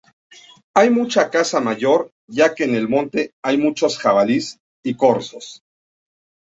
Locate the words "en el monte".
2.63-3.35